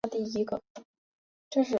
[0.09, 0.83] 张敬安是中国共产党
[1.51, 1.69] 党员。